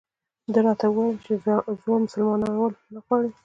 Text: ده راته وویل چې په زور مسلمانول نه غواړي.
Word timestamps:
ده 0.53 0.59
راته 0.65 0.85
وویل 0.89 1.17
چې 1.25 1.33
په 1.43 1.53
زور 1.81 1.99
مسلمانول 2.05 2.73
نه 2.93 2.99
غواړي. 3.05 3.31